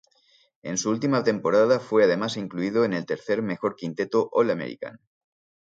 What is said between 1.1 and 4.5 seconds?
temporada fue además incluido en el tercer mejor quinteto